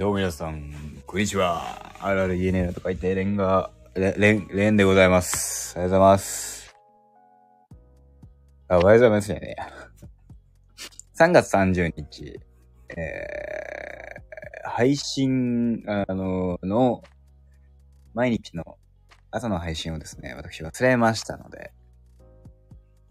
[0.00, 0.72] どうも皆さん、
[1.06, 1.94] こんにちは。
[2.00, 5.74] あるある言えねえなとか言って、レンガ、レ、レン、レンでございます。
[5.76, 6.74] おはようございます。
[8.68, 9.56] あ、おはようございますね。
[11.18, 12.40] 3月30日、
[12.96, 17.02] えー、配信、あの、の、
[18.14, 18.78] 毎日の
[19.30, 21.74] 朝の配信をですね、私忘れましたので、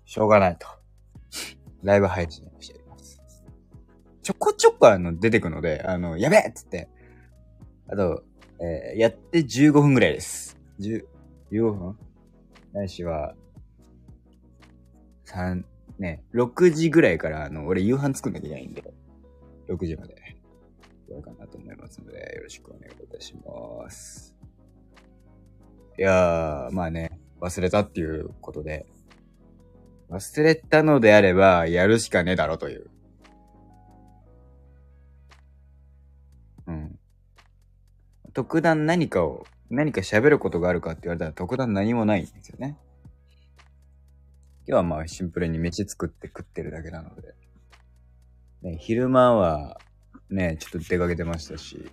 [0.05, 0.65] しょうがないと。
[1.83, 2.78] ライブ配信をして。
[4.29, 6.87] ちょこちょこあの出てくので、あの、やべえっつって。
[7.87, 8.21] あと、
[8.61, 10.55] えーやって15分ぐらいです。
[10.79, 11.03] 10、
[11.51, 11.97] 15分？
[12.71, 13.33] ないしは、
[15.25, 15.63] 3、
[15.97, 18.93] ね、6時ぐらいから、あの、俺夕飯作んなきゃいけないんで、
[19.67, 20.19] 6時まで、や
[21.09, 24.35] ろうかなと思いますので、よろしくお願いいたします。
[25.97, 28.85] いやー、まあね、忘れたっていうことで、
[30.11, 32.91] 忘れたのであれば、やるしかねえだろという。
[38.39, 42.77] 特段何かを、何か喋ることがあるかって言われたら特段何もないんですよね。
[44.65, 47.35] 今日はまあシンプルに飯作って食ってるだけなので。
[48.61, 49.81] ね、昼間は
[50.29, 51.91] ね、ちょっと出かけてましたし、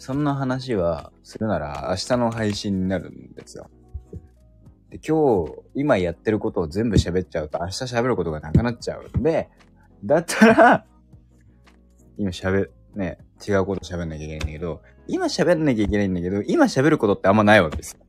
[0.00, 3.70] そんな話はするなら明日の配信になるんですよ。
[4.90, 9.48] で、今日、今やってることを全部喋っちゃうと明日喋ることがなくなっちゃうんで、
[10.04, 10.86] だったら、
[12.16, 18.00] 今喋、ね、違うこと喋んなきゃいけないんだけど、今喋んなきゃいけないんだけど、今喋ることってあんまないわけですよ。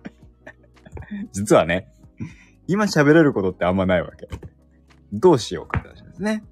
[1.32, 1.92] 実はね、
[2.66, 4.28] 今喋れることってあんまないわけ。
[5.12, 6.44] どうしようかって話ですね。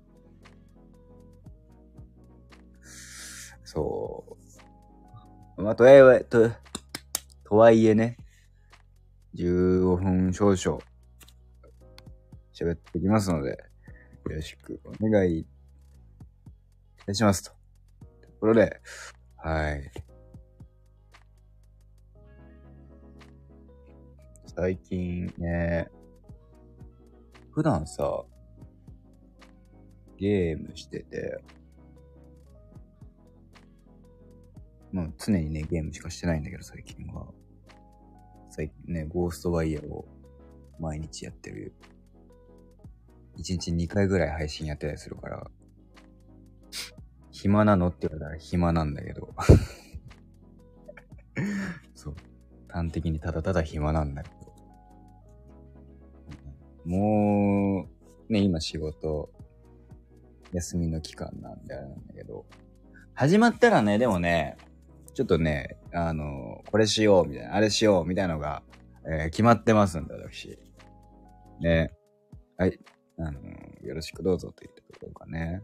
[3.65, 4.37] そ
[5.57, 5.63] う。
[5.63, 6.51] まあ、とはいえ、と、
[7.45, 8.17] とはいえね、
[9.35, 10.81] 15分少々、
[12.55, 13.57] 喋ってきますので、よ
[14.25, 15.47] ろしくお願いい
[17.07, 17.58] たしますと。
[18.39, 18.81] ころで、
[19.37, 19.91] はい。
[24.47, 25.89] 最近ね、
[27.53, 28.25] 普段さ、
[30.17, 31.41] ゲームしてて、
[34.91, 37.27] まあ常にね、ゲームしかしてないんだけど、最近は。
[38.51, 40.09] 最近ね、ゴーストワイヤーを
[40.81, 41.73] 毎日やってる。
[43.39, 45.51] 1日2回ぐらい配信やってたりするから、
[47.41, 47.89] 暇なの？
[47.89, 49.33] って言われたら暇なんだけど。
[51.95, 52.17] そう。
[52.69, 54.37] 端的にただただ暇なんだけど。
[56.85, 57.87] も
[58.29, 59.31] う、ね、今仕事、
[60.53, 62.45] 休みの期間なんであれなんだけど、
[63.15, 64.57] 始まったらね、でもね、
[65.15, 68.65] ちょっとね、あの、これしよう、みたいな、あれしよう、みたいなのが、
[69.07, 70.59] えー決まってますんで、私。
[71.61, 71.93] ね。
[72.57, 72.81] はい。
[73.19, 73.41] あの、
[73.83, 75.63] よろしくどうぞと言ったところかね。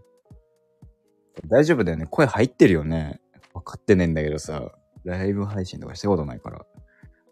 [1.46, 2.06] 大丈夫だよね。
[2.06, 3.20] 声入ってるよね。
[3.52, 4.72] 分かってねえんだけどさ、
[5.04, 6.64] ライブ配信とかしたことないから。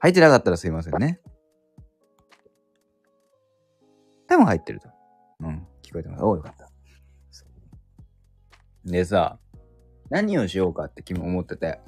[0.00, 1.20] 入ってなかったらすいませんね。
[4.26, 4.88] 多分入ってると。
[5.40, 6.24] うん、聞こえてます。
[6.24, 6.68] おうよかった。
[8.84, 9.38] でさ、
[10.10, 11.80] 何をしようかって君思ってて。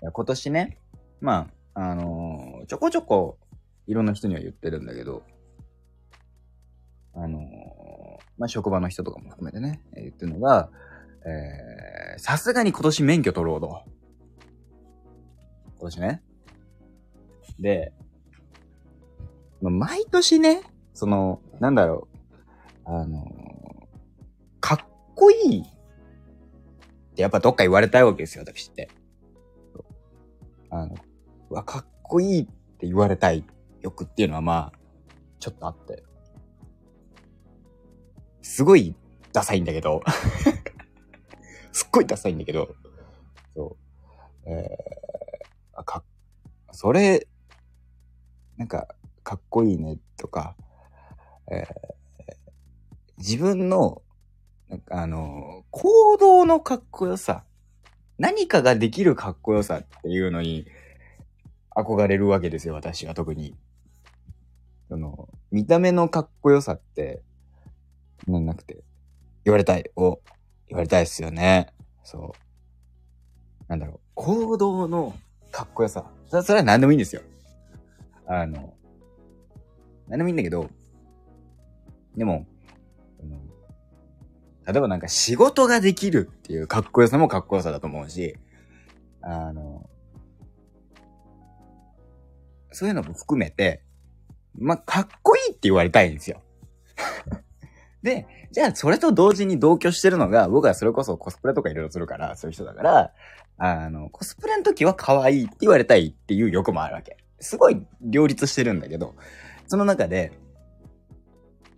[0.00, 0.78] いや今年ね、
[1.20, 3.38] まあ、あのーちょこちょこ、
[3.86, 5.24] いろんな人には言ってるんだけど、
[7.14, 7.42] あのー
[8.38, 10.70] まあ、職場の人とかも含めてね、言ってるのが、
[11.24, 13.82] えー、さすがに今年免許取ろうと。
[15.78, 16.22] 今年ね。
[17.58, 17.92] で、
[19.60, 20.62] 毎年ね、
[20.94, 23.24] その、なんだろう、あの
[24.60, 24.78] かっ
[25.14, 28.88] こいいってやっぱどっか言われたいわけですよ、私って。
[30.70, 30.94] あの、
[31.50, 33.44] うわ、かっこいいって言われたい
[33.80, 34.78] 欲っていうのはまあ、
[35.40, 36.04] ちょっとあって。
[38.42, 38.94] すごい
[39.32, 40.02] ダサいんだけど。
[41.72, 42.74] すっごいダサいんだけど。
[43.54, 43.76] そ
[44.46, 44.50] う。
[44.50, 46.02] えー、あか、
[46.72, 47.26] それ、
[48.56, 48.88] なんか、
[49.22, 50.56] かっこいいねとか、
[51.50, 51.98] えー
[53.18, 54.02] 自分の、
[54.68, 57.44] なんかあの、行動のかっこよさ、
[58.16, 60.66] 何かができるかっこよさっていうのに
[61.74, 63.56] 憧れるわけですよ、私は特に。
[64.88, 67.22] その、見た目のかっこよさって、
[68.26, 68.84] なんなくて、
[69.44, 69.90] 言われたい。
[69.96, 70.20] お、
[70.68, 71.72] 言われたいっすよね。
[72.04, 73.64] そう。
[73.68, 75.14] なんだろう、行動の
[75.50, 76.04] かっこよさ。
[76.28, 77.22] そそれは何でもいいんですよ。
[78.26, 78.74] あの、
[80.08, 80.70] 何でもいいんだけど、
[82.16, 82.46] でも、
[83.20, 83.38] あの
[84.66, 88.36] 例えばなんか仕事ができるっていうかっこよさもかっこよさだと思うし、
[89.22, 89.88] あの、
[92.72, 93.82] そういうのも含めて、
[94.54, 96.42] まあ、かっこいいって言われたいんですよ。
[98.02, 103.12] で、じゃあそれと同時に同居してるのが、僕はそれこそコスプレとかいろいろするから、そういう人だから、
[103.58, 107.16] あの、コスプレの時は可愛いって言われたいっていう欲もあるわけ。
[107.40, 109.14] すごい両立してるんだけど、
[109.66, 110.32] その中で、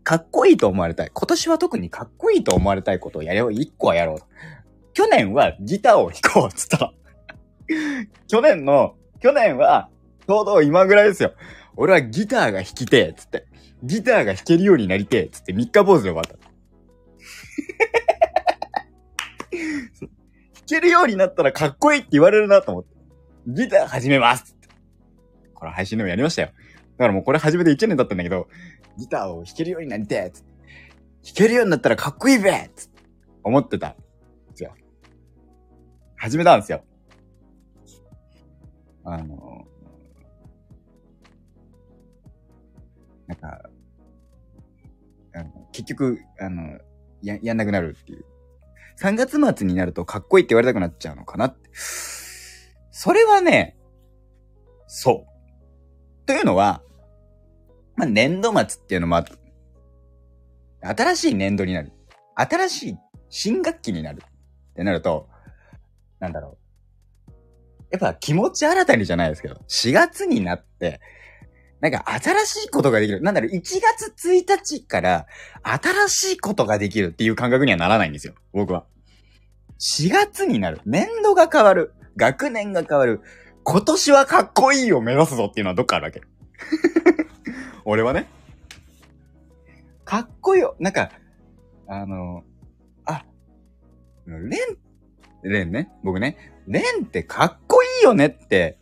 [0.04, 1.10] かっこいいと思われたい。
[1.12, 3.52] 今年は特にかっこいいと思われたいことをやろう。
[3.52, 4.18] 一個はやろう。
[4.92, 6.92] 去年はギターを弾こうっつったの。
[8.28, 9.88] 去年の、去年は、
[10.26, 11.32] ちょうど今ぐらいですよ。
[11.76, 13.46] 俺はギターが弾きてえ、つって。
[13.82, 16.36] ギターが弾けるようになりてえ、つって三日坊主で終わった。
[20.00, 20.10] 弾
[20.66, 22.90] けるようになったらかっこいいって言われるなと思って。
[23.46, 24.54] ギター始めます
[25.54, 26.48] これ配信でもやりましたよ。
[26.48, 28.48] だからもうこれ始めて1年経ったんだけど、
[28.98, 30.50] ギターを弾けるようになりてえ、つって。
[31.22, 33.02] 弾けるようになったらかっこいいべつって
[33.42, 33.96] 思ってた。
[34.50, 34.74] ですよ。
[36.16, 36.84] 始めたんですよ。
[39.04, 39.66] あの、
[43.26, 43.69] なんか、
[45.34, 46.78] あの結局、あの、
[47.22, 48.24] や、やんなくなるっていう。
[49.00, 51.70] 3月末になるとかっこいいって言われたくなっちゃうのかなって。
[51.72, 53.76] それはね、
[54.86, 56.26] そう。
[56.26, 56.82] というのは、
[57.96, 59.38] まあ、年度末っていうのもある
[60.82, 61.92] 新しい年度になる。
[62.34, 62.96] 新しい
[63.28, 64.22] 新学期になる。
[64.22, 65.28] ってなると、
[66.18, 66.58] なんだろ
[67.28, 67.32] う。
[67.90, 71.00] やっぱ気持ち新たにじゃないですけど、4月になって、
[71.80, 73.22] なんか新しいことができる。
[73.22, 75.26] なんだろう、1月1日から
[75.62, 78.34] 新しいことができるっていう感覚にはならないんですよ。
[78.52, 78.84] 僕は。
[79.78, 80.80] 4月になる。
[80.84, 81.94] 年度が変わる。
[82.16, 83.22] 学年が変わる。
[83.64, 86.22] 今年はかっこいいを目指すぞっていうのはどっかあるわけ。
[87.86, 88.28] 俺はね。
[90.04, 90.76] かっこいいよ。
[90.78, 91.10] なんか、
[91.86, 92.44] あの、
[93.06, 93.24] あ、
[94.26, 94.50] レン、
[95.42, 95.90] レンね。
[96.04, 96.36] 僕ね。
[96.66, 98.78] レンってかっこいいよねって、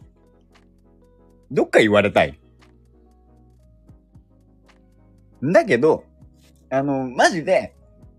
[1.51, 2.41] どっか言われたい。
[5.43, 6.05] だけど、
[6.71, 7.75] あの、マジで、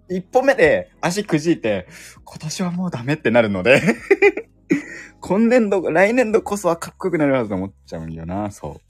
[0.10, 1.88] 一歩目で足くじいて、
[2.24, 3.82] 今年はもうダメってなるので、
[5.22, 8.82] 今年度、来年度こそはかっこよくなるはずと思っちゃうんよな、そ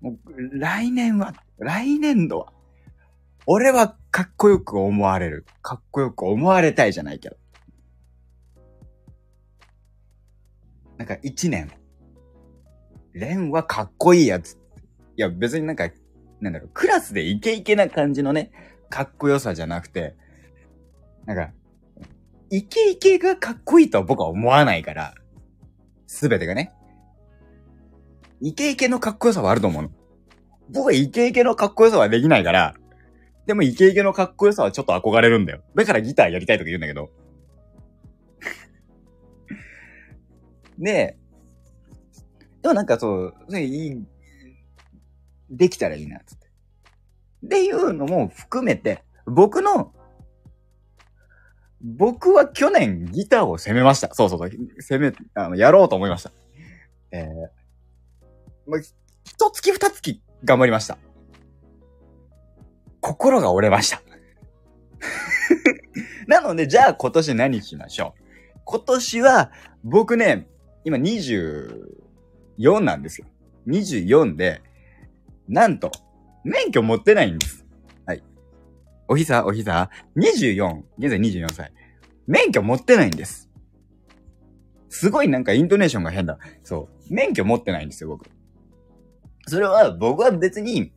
[0.00, 0.04] う。
[0.04, 2.52] もう、来年は、来年度は、
[3.46, 5.46] 俺はかっこよく思われる。
[5.62, 7.36] かっこよく思われたいじゃないけど。
[10.98, 11.70] なんか一年、
[13.14, 14.58] レンはかっこいいやつ。
[15.18, 15.90] いや別になんか、
[16.40, 18.52] なんだろう、クラスでイケイケな感じのね、
[18.88, 20.14] かっこよさじゃなくて、
[21.26, 21.50] なんか、
[22.50, 25.14] イケイケがかっこいいとは僕は思わないから、
[26.06, 26.72] すべてがね。
[28.40, 29.90] イケイケのかっこよさはあると思うの。
[30.70, 32.76] 僕はイケイケのかっこよさはできないから、
[33.46, 35.62] でもイケイケのかっこよさはちょっと憧れるんだよ。
[35.74, 37.10] だからギターやりたいとか言うんだけど。
[40.78, 41.18] で、
[42.62, 44.04] でもなんかそう、それいい、
[45.50, 46.48] できたらいいな、つって。
[47.46, 49.92] っていうのも含めて、僕の、
[51.80, 54.12] 僕は去年ギターを攻めました。
[54.14, 54.50] そうそうそう。
[54.80, 56.32] 攻め、あの、やろうと思いました。
[57.12, 57.26] えー、
[58.66, 58.80] まあ、
[59.24, 60.98] 一月二月頑張りました。
[63.00, 64.02] 心が折れました。
[66.26, 68.60] なので、じゃあ今年何しましょう。
[68.64, 69.52] 今年は、
[69.84, 70.48] 僕ね、
[70.84, 73.26] 今24なんですよ。
[73.66, 74.62] 24で、
[75.48, 75.90] なんと、
[76.44, 77.66] 免許持ってないんです。
[78.06, 78.22] はい。
[79.08, 81.72] おひさ、おひさ、24、現在24歳。
[82.26, 83.48] 免許持ってないんです。
[84.90, 86.38] すごいなんかイントネーションが変だ。
[86.62, 87.14] そう。
[87.14, 88.26] 免許持ってないんですよ、僕。
[89.46, 90.92] それは、僕は別に、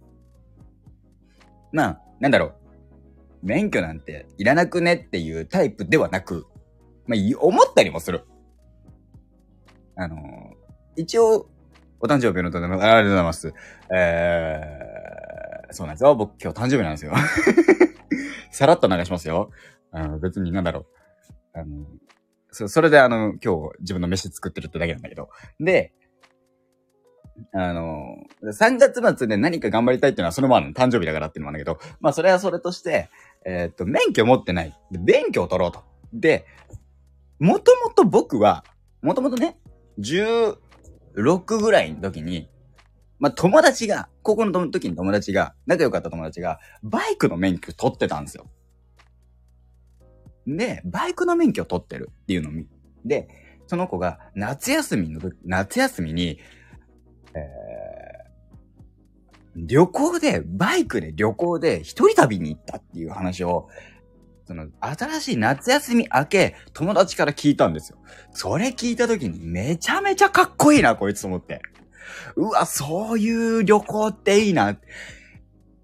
[1.72, 2.54] まあ、なんだろう。
[3.44, 6.46] 免許なんていらなくねっていうタイプではなく、
[7.08, 8.26] まあ、思ったりもする。
[9.96, 10.62] あのー
[10.96, 11.50] 一応、
[12.02, 13.54] お誕生日のとでも、ありがとうございます。
[13.94, 16.16] えー、そうなんですよ。
[16.16, 17.14] 僕今日誕生日なんですよ。
[18.52, 19.52] さらっと流しますよ。
[19.92, 20.88] あの、別になんだろ
[21.56, 21.60] う。
[21.60, 21.86] あの、
[22.52, 25.30] そ、それであの、今日自分の飯作ってるってだけなんだけど。
[25.60, 25.94] で、
[27.54, 33.10] あの、3月末で何か頑張りたいっていうのはそのままの誕生日だからっていうのもあるんだけど、まあそれはそれとして、
[33.46, 34.78] えーっと、免許持ってない。
[34.92, 35.84] で免許を取ろうと。
[36.14, 36.46] で、
[37.40, 38.64] もともと僕は、
[39.02, 39.58] もともとね、
[41.16, 42.50] 6ぐらいの時に、
[43.20, 48.48] まあ友達が、高校の時に友達が、仲良かった友達が、バイクの免許取ってたんですよ。
[50.48, 52.68] で、バイクの免許取ってるっていうのを見、
[53.06, 53.30] で、
[53.68, 56.40] その子が夏休みの時、夏休みに、
[57.34, 63.70] えー、旅行で、バイクで旅行で一人旅に行ったっていう話を、
[64.52, 67.98] その、新しい夏休み明け、友達から聞いたんですよ。
[68.32, 71.62] それ聞いた時にめちゃめちゃかっこいいな、こいつと思って。
[72.36, 74.78] うわ、そういう旅行っていいな。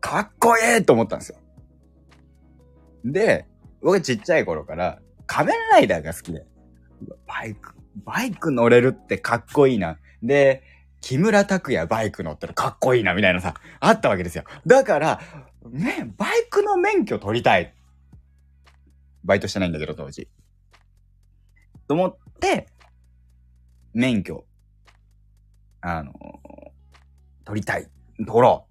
[0.02, 1.38] かっこいいと思ったんですよ。
[3.06, 3.46] で、
[3.82, 6.46] 僕ちっちゃい頃から仮面ライダーが好きで、
[7.26, 9.98] バイク、バイク乗れるってかっこいいな。
[10.22, 10.62] で、
[11.00, 14.44] 木村拓哉バイク乗ったらかっこいいな、みたいなさ、あったわけですよ。
[14.66, 15.22] だから、
[15.72, 17.74] ね、バイクの免許取りたい。
[19.28, 20.30] バイトしてないんだけど、当時。
[21.88, 22.68] と思って、
[23.94, 24.46] 免許、
[25.82, 26.14] あの
[27.44, 27.88] 取りたい。
[28.26, 28.68] 取ろ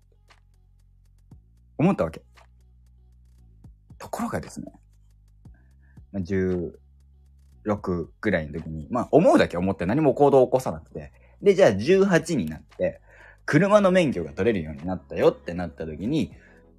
[1.31, 1.35] う。
[1.79, 2.23] 思ったわけ。
[3.99, 4.73] ところがですね、
[6.13, 6.73] ま、16
[8.21, 13.03] ぐらいの時に、まあ思うだけ思って何も行動を起こさなくて、で、じゃあ18になって、
[13.45, 16.33] 車の免許が取れるようになったよってなった時に、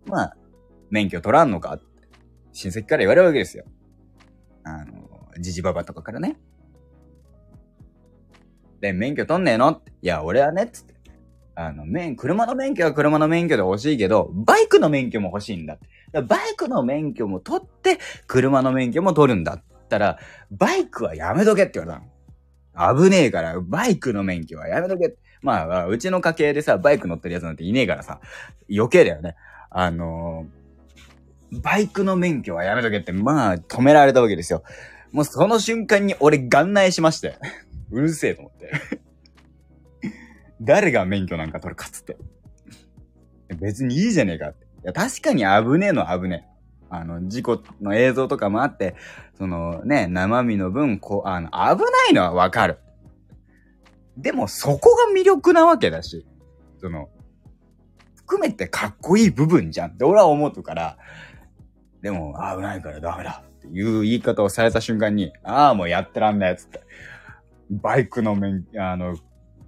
[0.08, 0.38] まあ、
[0.90, 1.82] 免許取らんのかっ、
[2.58, 3.66] 親戚から言われるわけですよ。
[4.64, 5.08] あの、
[5.40, 6.38] じじばばとかからね。
[8.82, 9.70] で、免許取んねえの？
[9.70, 9.92] って。
[10.02, 10.96] いや、俺はね、つって。
[11.54, 15.78] あの、免、車の免許は車の免許で欲しいけど、バイクの免許も欲しいんだ。
[16.12, 20.18] だバイクの免許も取って、車の免許も取るんだったら、
[20.50, 22.02] バイクはやめとけって言われ
[22.74, 23.04] たの。
[23.04, 25.16] 危ねえから、バイクの免許はやめとけ。
[25.44, 28.20] まあ、うちの家系でさ、バイク乗ってるやつなんていねえからさ、
[28.68, 29.36] 余計だよね。
[29.70, 30.57] あのー、
[31.52, 34.64] バイクの免許はやめとけって、まあ、止められたわけですよ。
[35.12, 37.38] もうその瞬間に俺眼内しまして。
[37.92, 38.72] うるせえと思って。
[40.62, 42.18] 誰が免許なんか取るかっつって。
[43.60, 44.66] 別にいいじゃねえかって。
[44.66, 46.58] いや、確かに危ねえの危ねえ。
[46.90, 48.96] あの、事故の映像とかもあって、
[49.38, 52.80] そのね、生身の分、こう、あの、危ないのはわかる。
[54.18, 56.26] でも、そこが魅力なわけだし、
[56.80, 57.10] その、
[58.16, 60.98] 含めてかっこいい部分じゃんって俺は思うから、
[62.02, 66.82] でも、危ないからダメだっていう言い方をされた瞬間に、ああ、もうやってらんないっつって。
[67.70, 69.18] バイクの免許、あの、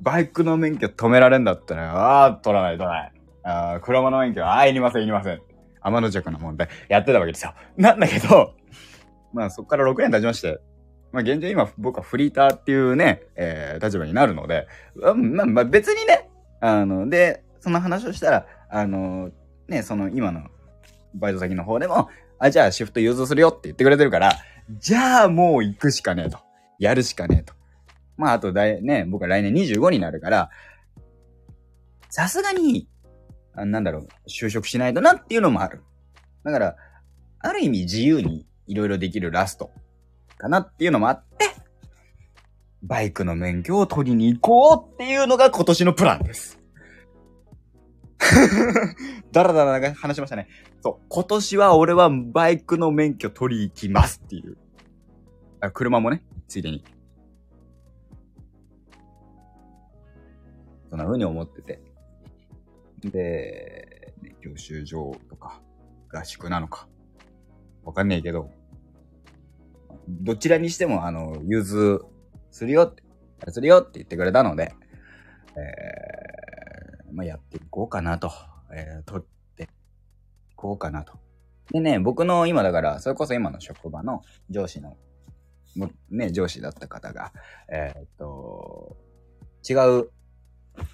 [0.01, 3.13] バイクの免許止められんだったら、ああ、取らない、取らない。
[3.43, 5.41] ああ、車の免許、ああ、いりません、いりません。
[5.81, 7.53] 天の弱なもんでやってたわけですよ。
[7.77, 8.53] なんだけど、
[9.33, 10.59] まあそこから6年経ちまして、
[11.11, 19.31] まあ現状今僕はフリーターっていうね、えー、立場になるので、まあまあ別にね、あの、で、その話をしたら、あの、
[19.67, 20.47] ね、その今の
[21.13, 24.37] バイト先の方でも、あ、じゃあシフト融通するよって言ってくれてるから、
[24.69, 26.39] じゃあもう行くしかねえと。
[26.77, 27.53] やるしかねえと。
[28.17, 30.49] まああとだい、ね、僕は来年25になるから、
[32.09, 32.87] さすがに、
[33.53, 35.83] あなんだろう、就職しないとなっていうのもある。
[36.43, 36.75] だから、
[37.39, 39.71] ある意味自由にいろいろできるラスト
[40.37, 41.45] かなっていうのもあって、
[42.83, 46.58] バイクの免許を取りに行こうっていうのが今年のプランです。
[49.31, 50.47] だらだら話しましたね。
[50.81, 51.05] そう。
[51.07, 54.57] 今年は俺はバイクの免許取り行きますっていう。
[55.61, 56.83] あ車もね、ついでに。
[60.89, 61.81] そんな風に思ってて。
[63.01, 65.61] で、ね、教習所とか、
[66.09, 66.87] 合宿なのか、
[67.83, 68.49] わかんねえけど、
[70.07, 72.01] どちらにしても、あの、融通
[72.51, 73.03] するよって、
[73.51, 74.73] するよって言ってくれたので、
[75.55, 76.18] えー、
[77.11, 78.31] まあ、やっていこうかなと、
[78.73, 79.67] えー、取ってい
[80.55, 81.13] こうかなと。
[81.71, 84.97] でね、僕の今だから、それこそ今の職場の上司の、
[86.09, 87.31] ね、上司だった方が、
[87.71, 88.97] えー、っと、
[89.67, 90.09] 違う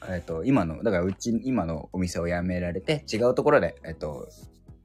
[0.10, 4.28] えっ、と、今の、だからうち、今のお店を辞められて、違うところで、えっ、と、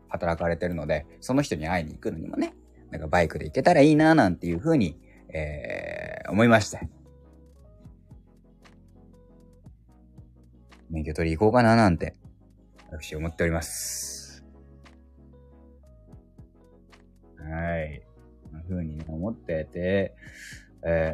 [0.09, 2.55] 働かれてるので、その人に会いに行くのにもね、
[2.91, 4.99] なんかバイクで行けたらいいななんていうふうに、
[5.33, 6.81] えー、思いまして。
[10.91, 12.17] 免許取り行こうかななんて、
[12.91, 14.45] 私思っております。
[17.39, 18.03] はい。
[18.45, 20.15] こんな風にね、思ってて、
[20.83, 21.13] え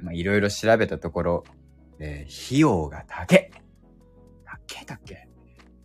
[0.00, 1.44] ー、まあ、いろいろ調べたところ、
[2.00, 3.50] えー、費用が高え。
[4.44, 5.14] 高えだっけ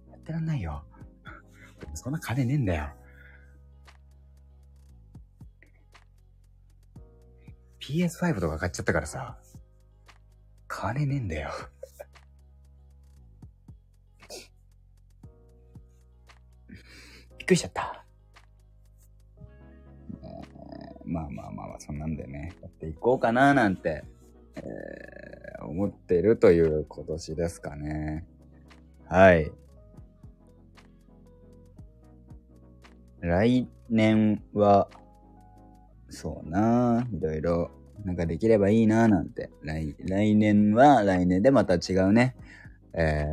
[0.10, 0.84] やってらんないよ。
[1.94, 2.90] そんな金ねえんだよ。
[7.80, 9.38] PS5 とか買っちゃったからさ、
[10.68, 11.52] 金ねえんだよ。
[17.48, 18.04] くりしちゃった。
[21.06, 24.04] まあまあまあまあ、そんなんでね、やっていこうかななんて、
[24.56, 25.38] えー
[25.68, 28.26] 思ってるという今年ですかね。
[29.08, 29.52] はい。
[33.20, 34.90] 来年は、
[36.10, 37.72] そうな、いろいろ、
[38.06, 39.50] なんかできればいいな、なんて。
[39.64, 42.36] 来、来年は来年でまた違うね。
[42.94, 43.26] え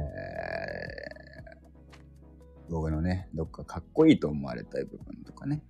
[2.68, 5.62] 僕のね、どっかかっこいいと思われたい部分とかね。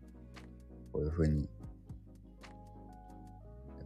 [0.92, 1.48] こういう風に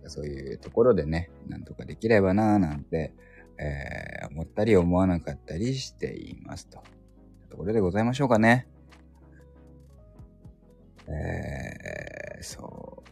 [0.09, 3.13] そういうところでね、なんとかできればなぁなんて、
[3.59, 6.83] えー、思ったり思わなかったりしていますと。
[7.51, 8.69] ところでございましょうかね。
[11.09, 13.09] えー、そう。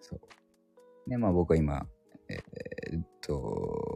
[0.00, 1.10] そう。
[1.10, 1.86] ね、まあ僕は今、
[2.28, 3.91] えー、っと、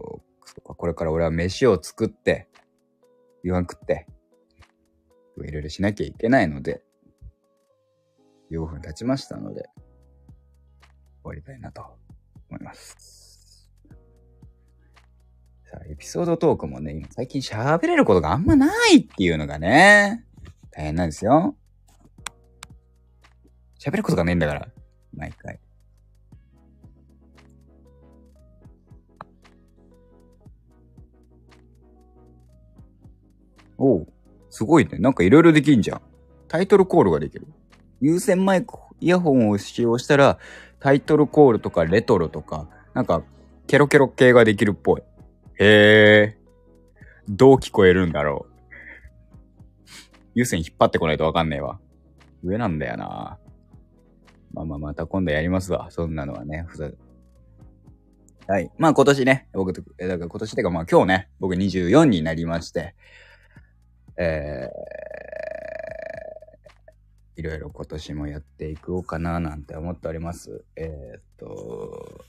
[0.63, 2.49] これから俺は飯を作って、
[3.43, 4.07] 夕飯食って、
[5.45, 6.83] いろいろしなきゃいけないので、
[8.51, 9.69] 15分経ちましたので、
[11.23, 11.83] 終わりたいなと
[12.51, 13.71] 思います。
[15.65, 20.25] さあ、エピソードトークもね、今最近喋れることがあんまないっていうのがね、
[20.71, 21.57] 大変なんですよ。
[23.79, 24.69] 喋ることがねえんだから、
[25.15, 25.61] 毎回。
[33.79, 34.07] おう、
[34.51, 34.99] すごいね。
[34.99, 36.01] なんかいろいろできんじゃん。
[36.49, 37.47] タイトルコールができる。
[38.01, 40.39] 有線マイク、イヤホンを使用したら、
[40.81, 43.23] タイトルコールとかレトロとか、なんか、
[43.67, 45.03] ケロケロ系ができるっぽい。
[45.59, 46.39] へえ。
[47.29, 48.57] どう聞こえるんだろう。
[50.35, 51.81] 有線引っ張ってこないとわかんねえわ。
[52.45, 53.39] 上なんだよな。
[54.53, 55.89] まあまあまた今度やりますわ。
[55.91, 56.65] そんなのはね。
[56.69, 56.91] ふざ
[58.47, 58.71] はい。
[58.79, 62.95] まあ今年ね、僕と、えだから今年てかまあ今日ね、僕24になりまして、
[64.19, 70.65] えー、いろいろ今年もやっていこうかななんて思っております。
[70.77, 72.25] えー、っと、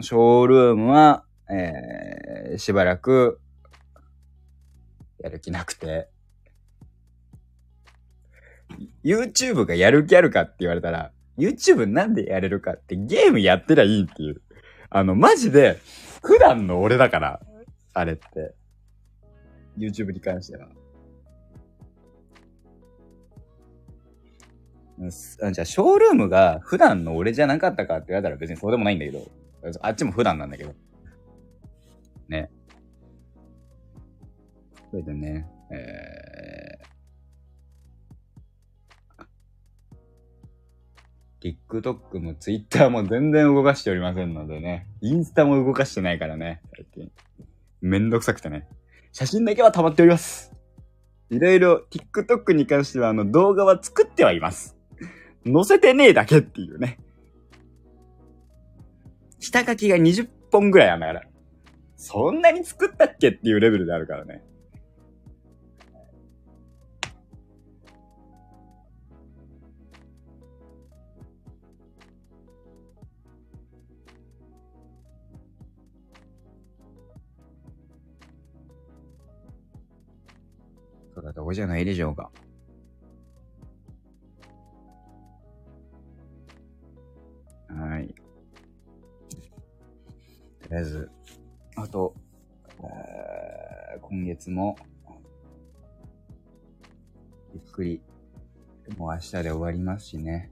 [0.00, 3.40] ショールームは、えー、しばらく
[5.18, 6.08] やる気なくて、
[9.04, 14.42] YouTube がやる気あるかって言われたら、YouTube なんでやれるかってゲームやってりゃいいっていう。
[14.90, 15.80] あの、マジで、
[16.22, 17.40] 普段の俺だから、
[17.92, 18.54] あれって。
[19.76, 20.68] YouTube に関しては。
[25.42, 29.30] あじゃあ、ショールームが普段の俺じゃなかったかって言われたら別にそうでもないんだけど、
[29.82, 30.74] あっちも普段なんだけど。
[32.28, 32.50] ね。
[34.90, 44.86] それでね、えー、TikTok も Twitter も全然動かしておりませんのでね。
[45.02, 47.12] インスタも動かしてないからね、最近。
[47.82, 48.66] めんどくさくてね。
[49.18, 50.52] 写真だけは溜まっております。
[51.30, 54.76] いろいろ TikTok に関してはあの動画は作ってはいます。
[55.50, 56.98] 載せてねえだけっていうね。
[59.38, 61.22] 下書きが20本ぐらいあんだから。
[61.96, 64.42] そんなに作ったっけっていうレベルであるからね。
[81.36, 82.30] そうだ、どこじゃないでしょうか。
[87.68, 88.08] はい。
[90.62, 91.10] とりあえず、
[91.76, 92.14] あと、
[92.80, 94.76] えー、今月も、
[97.52, 98.00] ゆっくり、
[98.96, 100.50] もう明日で終わりますしね。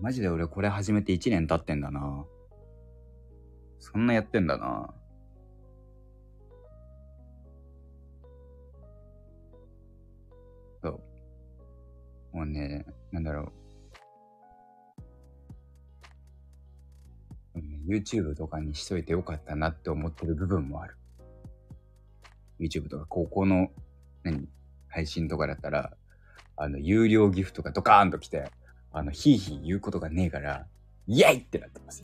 [0.00, 2.24] マジで俺これ始めて1年経ってんだな。
[3.80, 4.94] そんなやってんだな。
[12.56, 13.52] ね、なんだろ
[17.54, 17.58] う。
[17.86, 20.96] YouTube とかにしといてよかったなって思ってる部分もある。
[22.58, 23.70] YouTube とか高校の、
[24.22, 24.48] 何
[24.88, 25.92] 配信とかだったら、
[26.56, 28.50] あの、有料ギフトがドカーンと来て、
[28.92, 30.66] あの、ヒーヒー言うことがねえから、
[31.06, 32.02] イェイってなってます。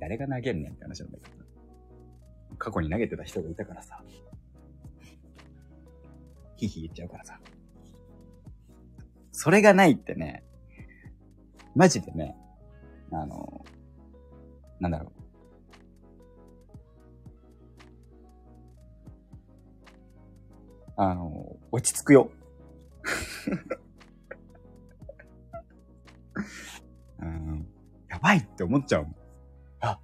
[0.00, 1.38] 誰が投げんねんって話なんだけど。
[2.58, 4.02] 過去に投げてた人がいたからさ。
[6.58, 7.38] ヒヒ言っちゃうからさ。
[9.30, 10.42] それがないってね、
[11.76, 12.36] マジでね、
[13.12, 13.64] あの、
[14.80, 15.18] なんだろう。
[20.96, 22.32] あの、落ち着くよ。
[27.20, 27.68] うん、
[28.08, 29.06] やばいって思っちゃう。
[29.80, 30.00] あ、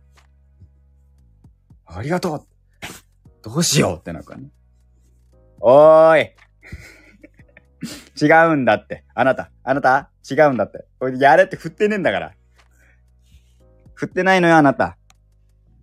[1.86, 2.46] ありがとう
[3.42, 4.48] どうしようってなるかね。
[5.60, 6.43] おーい
[8.20, 9.04] 違うんだって。
[9.14, 10.86] あなた、あなた、違うんだって。
[10.98, 12.34] これやれって振ってねえんだから。
[13.94, 14.96] 振ってないのよ、あなた。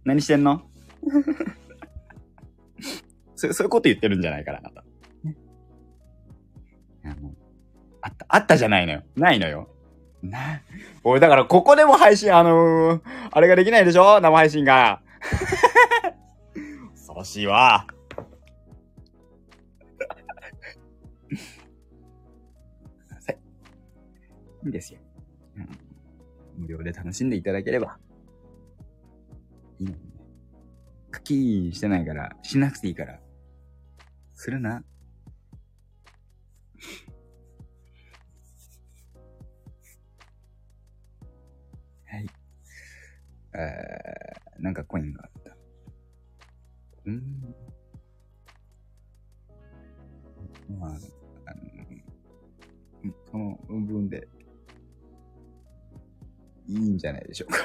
[0.04, 0.64] 何してんの？
[3.36, 4.84] そそういうこと言ってるんじゃないから、あなた。
[8.04, 9.04] あった、あったじゃないのよ。
[9.16, 9.70] ないのよ。
[10.24, 10.62] な、
[11.04, 14.20] 俺だからここでも配信、あのー、あれができないでしょ？
[14.22, 15.02] 生配信が。
[16.94, 17.88] 恐ろしいわ。
[24.64, 25.00] いいんですよ。
[25.58, 25.70] うん。
[26.62, 27.98] 無料で楽しんでいただければ、
[29.80, 30.12] いいのにね。
[31.10, 33.20] 課金してないから、しなくていいから、
[34.36, 34.84] するな。
[42.06, 42.28] はい。
[43.54, 45.58] えー、なんかコインがあった。
[47.06, 47.56] うん。
[50.80, 51.21] まあ、
[53.80, 54.28] 分で、
[56.68, 57.60] いいんじゃないでしょうか。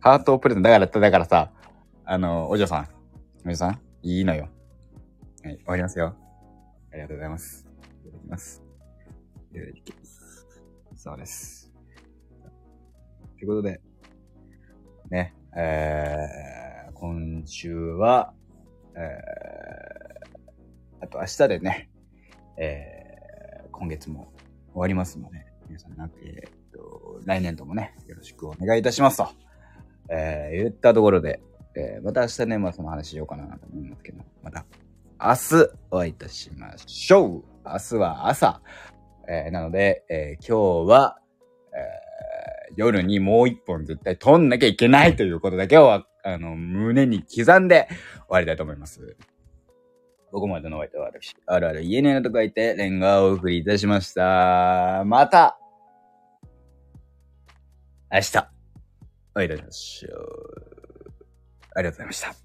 [0.00, 0.68] ハートをプレゼント。
[0.68, 1.52] だから、だからさ、
[2.04, 2.88] あの、お嬢さん。
[3.46, 3.80] お嬢さん？
[4.02, 4.48] いいのよ。
[5.42, 6.14] はい、終わりますよ。
[6.92, 7.66] ありがとうございます。
[8.04, 8.62] いただきます。
[9.52, 10.46] いただきます。
[10.94, 11.72] そうです。
[13.38, 13.80] ということで、
[15.10, 18.32] ね、えー、今週は、
[18.94, 21.90] えー、あと明日でね、
[22.56, 24.32] えー、今月も
[24.74, 29.28] 終わりますので、皆さんなんか、えっと、来年度もね、よろしくお願いいたしますと、
[30.08, 31.40] えー、言ったところで、
[31.76, 34.66] えー、また明日ね、まあその話しようかなと思いますけど、また、
[35.20, 38.60] 明日お会いいたしましょう明日は朝、
[39.28, 41.18] えー、なので、え、今日は、
[41.72, 49.16] え、夜にもう一本絶対撮んなきゃいけないということだけを、あの、胸に刻んで終わりたいと思います。
[50.34, 55.04] ここまでのお相手は私、あるある言えねえなと書いて、レンガをお送りいたしました。
[55.06, 55.56] また、
[58.12, 58.38] 明日、
[59.36, 60.14] お会いいたしましょう。
[61.76, 62.43] ありがとうございました。